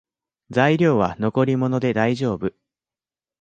[0.49, 2.57] 材料は残り物でだいじょうぶ